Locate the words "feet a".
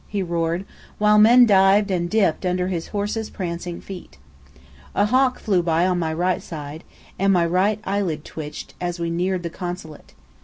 3.79-5.05